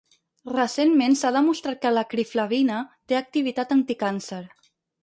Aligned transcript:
Recentment 0.53 1.17
s'ha 1.19 1.31
demostrat 1.35 1.83
que 1.85 1.93
l'acriflavina 1.99 2.81
té 3.13 3.21
activitat 3.21 3.79
anticàncer. 3.79 4.43